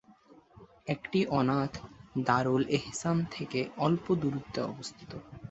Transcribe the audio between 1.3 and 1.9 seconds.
অনাথ